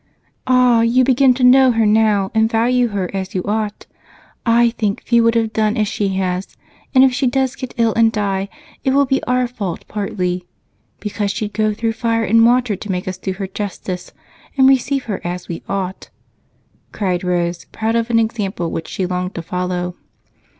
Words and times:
"Ah, 0.47 0.81
you 0.81 1.03
begin 1.03 1.31
to 1.35 1.43
know 1.43 1.69
her 1.73 1.85
now, 1.85 2.31
and 2.33 2.49
value 2.49 2.87
her 2.87 3.11
as 3.15 3.35
you 3.35 3.43
ought. 3.43 3.85
I 4.47 4.71
think 4.71 5.03
few 5.03 5.23
would 5.23 5.35
have 5.35 5.53
done 5.53 5.77
as 5.77 5.87
she 5.87 6.07
has, 6.17 6.57
and 6.95 7.03
if 7.03 7.13
she 7.13 7.27
does 7.27 7.53
get 7.55 7.75
ill 7.77 7.93
and 7.93 8.11
die, 8.11 8.49
it 8.83 8.93
will 8.95 9.05
be 9.05 9.21
our 9.25 9.45
fault 9.45 9.85
partly, 9.87 10.47
because 10.99 11.29
she'd 11.29 11.53
go 11.53 11.71
through 11.71 11.93
fire 11.93 12.23
and 12.23 12.43
water 12.47 12.75
to 12.75 12.91
make 12.91 13.07
us 13.07 13.19
do 13.19 13.33
her 13.33 13.45
justice 13.45 14.11
and 14.57 14.67
receive 14.67 15.03
her 15.03 15.21
as 15.23 15.47
we 15.47 15.61
ought," 15.69 16.09
cried 16.91 17.23
Rose, 17.23 17.65
proud 17.65 17.95
of 17.95 18.09
an 18.09 18.17
example 18.17 18.71
which 18.71 18.87
she 18.87 19.05
longed 19.05 19.35
to 19.35 19.43
follow. 19.43 19.95